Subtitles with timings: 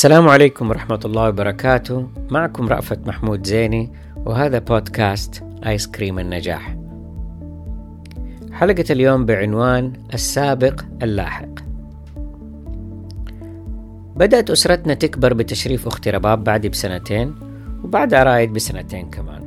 [0.00, 2.08] السلام عليكم ورحمة الله وبركاته.
[2.30, 6.76] معكم رأفت محمود زيني وهذا بودكاست آيس كريم النجاح.
[8.52, 11.48] حلقة اليوم بعنوان السابق اللاحق.
[14.16, 17.34] بدأت أسرتنا تكبر بتشريف أختي رباب بعدي بسنتين
[17.84, 19.42] وبعدها رايد بسنتين كمان.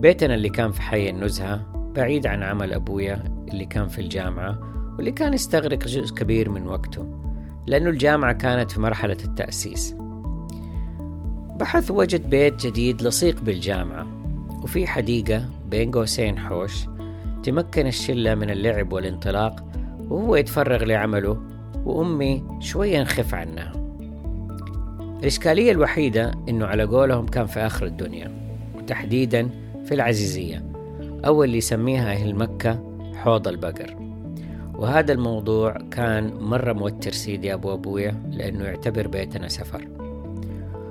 [0.00, 1.60] بيتنا اللي كان في حي النزهة
[1.96, 4.58] بعيد عن عمل أبويا اللي كان في الجامعة
[4.96, 7.27] واللي كان يستغرق جزء كبير من وقته.
[7.68, 9.96] لأنه الجامعة كانت في مرحلة التأسيس.
[11.60, 14.06] بحث وجد بيت جديد لصيق بالجامعة
[14.62, 16.86] وفي حديقة بين قوسين حوش
[17.42, 19.64] تمكن الشلة من اللعب والانطلاق
[20.08, 21.42] وهو يتفرغ لعمله
[21.84, 23.72] وأمي شوية نخف عنها
[25.20, 28.32] الإشكالية الوحيدة إنه على قولهم كان في آخر الدنيا
[28.76, 29.50] وتحديدا
[29.84, 30.64] في العزيزية
[31.26, 34.07] أو اللي يسميها أهل مكة حوض البقر.
[34.78, 39.88] وهذا الموضوع كان مرة موتر سيدي أبو أبويا لأنه يعتبر بيتنا سفر.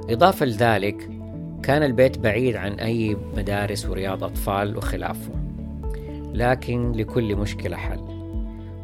[0.09, 1.09] إضافة لذلك
[1.63, 5.31] كان البيت بعيد عن أي مدارس ورياض أطفال وخلافه.
[6.33, 7.99] لكن لكل مشكلة حل.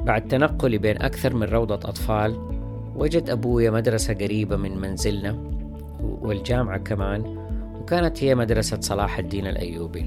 [0.06, 2.36] بعد تنقلي بين أكثر من روضة أطفال
[2.96, 5.38] وجد أبويا مدرسة قريبة من منزلنا
[6.22, 7.38] والجامعة كمان
[7.82, 10.06] وكانت هي مدرسة صلاح الدين الأيوبي.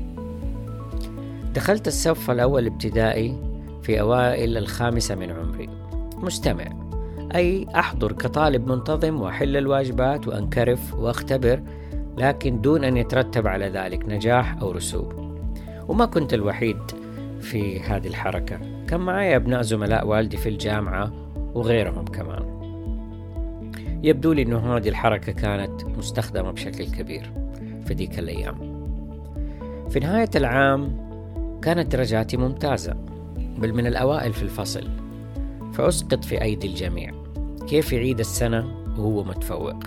[1.54, 3.45] دخلت الصف الأول ابتدائي
[3.86, 5.68] في أوائل الخامسة من عمري.
[6.16, 6.64] مستمع.
[7.34, 11.62] أي أحضر كطالب منتظم وأحل الواجبات وأنكرف وأختبر
[12.18, 15.12] لكن دون أن يترتب على ذلك نجاح أو رسوب.
[15.88, 16.76] وما كنت الوحيد
[17.40, 18.58] في هذه الحركة.
[18.88, 21.12] كان معي أبناء زملاء والدي في الجامعة
[21.54, 22.56] وغيرهم كمان.
[24.02, 27.32] يبدو لي أنه هذه الحركة كانت مستخدمة بشكل كبير
[27.86, 28.56] في ذيك الأيام.
[29.90, 30.96] في نهاية العام
[31.62, 33.15] كانت درجاتي ممتازة.
[33.58, 34.88] بل من الأوائل في الفصل.
[35.72, 37.12] فأسقط في أيدي الجميع.
[37.68, 38.66] كيف يعيد السنة؟
[38.98, 39.84] وهو متفوق.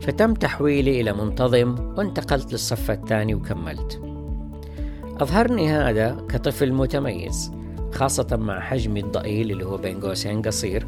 [0.00, 4.00] فتم تحويلي إلى منتظم وانتقلت للصف الثاني وكملت.
[5.20, 7.52] أظهرني هذا كطفل متميز
[7.92, 10.86] خاصة مع حجمي الضئيل اللي هو بين قوسين قصير.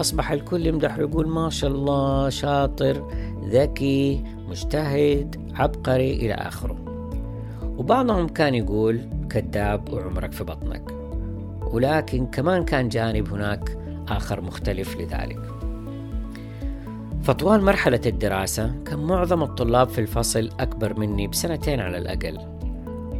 [0.00, 3.10] أصبح الكل يمدح ويقول ما شاء الله شاطر
[3.44, 6.76] ذكي مجتهد عبقري إلى آخره.
[7.78, 9.00] وبعضهم كان يقول
[9.30, 10.97] كذاب وعمرك في بطنك.
[11.74, 15.40] ولكن كمان كان جانب هناك آخر مختلف لذلك.
[17.22, 22.38] فطوال مرحلة الدراسة كان معظم الطلاب في الفصل أكبر مني بسنتين على الأقل.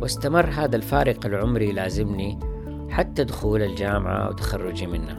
[0.01, 2.39] واستمر هذا الفارق العمري لازمني
[2.91, 5.17] حتى دخول الجامعة وتخرجي منها.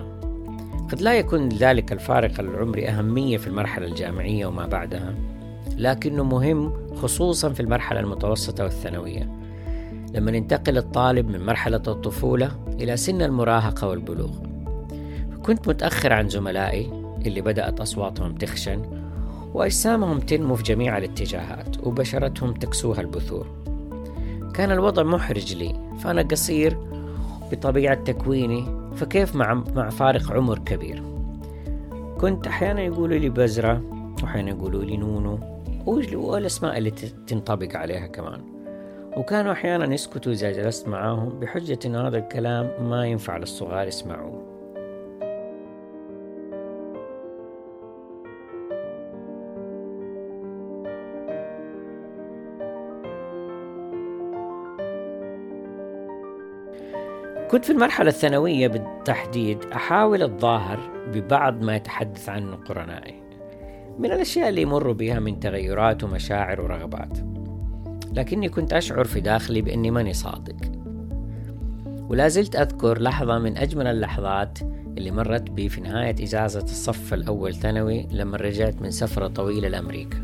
[0.92, 5.16] قد لا يكون ذلك الفارق العمري أهمية في المرحلة الجامعية وما بعدها
[5.78, 9.30] لكنه مهم خصوصا في المرحلة المتوسطة والثانوية.
[10.14, 14.32] لما ينتقل الطالب من مرحلة الطفولة إلى سن المراهقة والبلوغ.
[15.44, 16.92] كنت متأخر عن زملائي
[17.26, 18.82] اللي بدأت أصواتهم تخشن
[19.54, 23.48] وأجسامهم تنمو في جميع الاتجاهات وبشرتهم تكسوها البثور.
[24.54, 26.78] كان الوضع محرج لي فأنا قصير
[27.52, 31.04] بطبيعة تكويني فكيف مع, مع فارق عمر كبير؟
[32.22, 33.82] كنت أحيانا يقولوا لي بزرة
[34.24, 35.40] وأحيانا يقولوا لي نونو
[36.14, 36.92] والأسماء اللي
[37.28, 38.59] تنطبق عليها كمان.
[39.18, 44.60] وكانوا أحيانا يسكتوا إذا جلست معاهم بحجة أن هذا الكلام ما ينفع للصغار يسمعوه.
[57.52, 60.80] كنت في المرحلة الثانوية بالتحديد أحاول الظاهر
[61.14, 63.24] ببعض ما يتحدث عنه قرنائي
[64.00, 67.39] من الأشياء اللي يمروا بها من تغيرات ومشاعر ورغبات.
[68.14, 70.56] لكني كنت أشعر في داخلي بأني ماني صادق.
[72.10, 74.60] ولا زلت أذكر لحظة من أجمل اللحظات
[74.98, 80.18] اللي مرت بي في نهاية إجازة الصف الأول ثانوي لما رجعت من سفرة طويلة لأمريكا.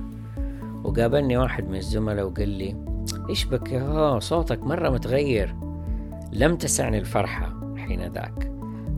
[0.84, 2.76] وقابلني واحد من الزملاء وقال لي
[3.30, 5.56] إيش بك؟ يا صوتك مرة متغير.
[6.34, 8.52] لم تسعني الفرحة حين ذاك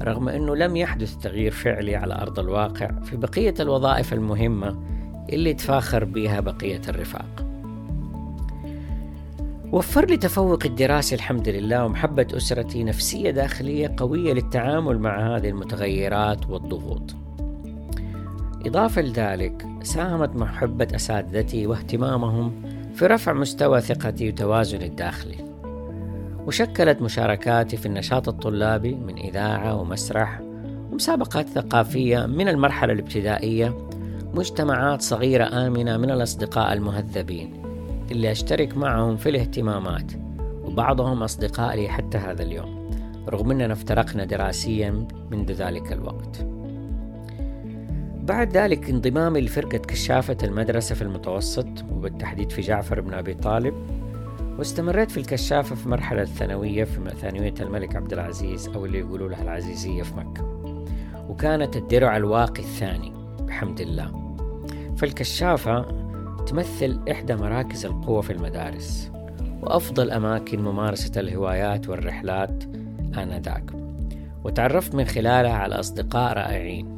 [0.04, 4.80] رغم أنه لم يحدث تغيير فعلي على أرض الواقع في بقية الوظائف المهمة
[5.30, 7.47] اللي تفاخر بها بقية الرفاق.
[9.72, 16.50] وفر لي تفوق الدراسي الحمد لله ومحبة أسرتي نفسية داخلية قوية للتعامل مع هذه المتغيرات
[16.50, 17.16] والضغوط.
[18.66, 22.62] إضافة لذلك ساهمت محبة أساتذتي واهتمامهم
[22.96, 25.38] في رفع مستوى ثقتي وتوازني الداخلي.
[26.46, 30.42] وشكلت مشاركاتي في النشاط الطلابي من إذاعة ومسرح
[30.92, 33.78] ومسابقات ثقافية من المرحلة الابتدائية
[34.34, 37.67] مجتمعات صغيرة آمنة من الأصدقاء المهذبين.
[38.12, 40.12] اللي أشترك معهم في الاهتمامات
[40.64, 42.92] وبعضهم أصدقاء لي حتى هذا اليوم
[43.30, 46.46] رغم أننا افترقنا دراسيا منذ ذلك الوقت.
[48.28, 53.74] بعد ذلك انضمامي لفرقة كشافة المدرسة في المتوسط وبالتحديد في جعفر بن أبي طالب
[54.58, 59.42] واستمريت في الكشافة في مرحلة الثانوية في ثانوية الملك عبد العزيز أو اللي يقولوا لها
[59.42, 60.44] العزيزية في مكة.
[61.30, 64.36] وكانت الدرع الواقي الثاني بحمد الله.
[64.98, 66.07] فالكشافة
[66.48, 69.12] تمثل إحدى مراكز القوة في المدارس
[69.62, 72.64] وأفضل أماكن ممارسة الهوايات والرحلات
[73.18, 73.72] آنذاك.
[74.44, 76.98] وتعرفت من خلالها على أصدقاء رائعين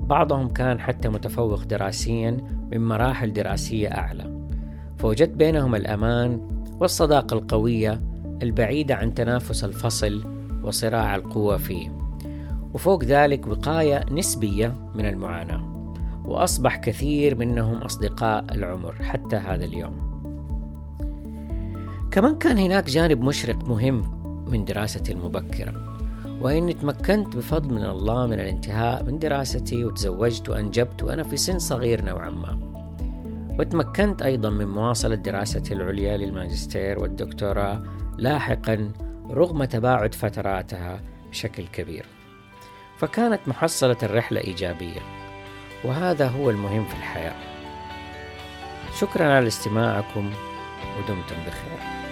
[0.00, 2.30] بعضهم كان حتى متفوق دراسيا
[2.72, 4.38] من مراحل دراسية أعلى.
[4.96, 6.40] فوجدت بينهم الأمان
[6.80, 8.00] والصداقة القوية
[8.42, 10.24] البعيدة عن تنافس الفصل
[10.62, 11.88] وصراع القوة فيه.
[12.74, 15.77] وفوق ذلك وقاية نسبية من المعاناة.
[16.28, 20.08] وأصبح كثير منهم أصدقاء العمر حتى هذا اليوم.
[22.10, 24.18] كمان كان هناك جانب مشرق مهم
[24.50, 25.98] من دراستي المبكرة
[26.40, 32.04] وإني تمكنت بفضل من الله من الانتهاء من دراستي وتزوجت وأنجبت وأنا في سن صغير
[32.04, 32.58] نوعا ما.
[33.58, 37.82] وتمكنت أيضا من مواصلة دراستي العليا للماجستير والدكتوراه
[38.18, 38.92] لاحقا
[39.30, 42.06] رغم تباعد فتراتها بشكل كبير.
[42.98, 45.17] فكانت محصلة الرحلة إيجابية.
[45.84, 47.34] وهذا هو المهم في الحياة.
[49.00, 50.30] شكرا على استماعكم
[50.98, 52.07] ودمتم بخير.